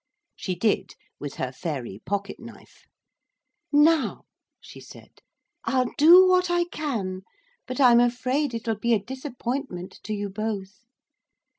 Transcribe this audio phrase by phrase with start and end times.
[0.35, 2.87] She did, with her fairy pocket knife.
[3.71, 4.25] 'Now,'
[4.59, 5.19] she said,
[5.65, 7.21] 'I'll do what I can,
[7.67, 10.85] but I'm afraid it'll be a disappointment to you both.